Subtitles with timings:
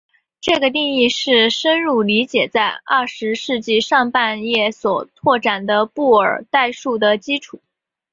[0.39, 7.61] 这个定理是深入理解在二十世纪上半叶所拓展的布尔代数的基础。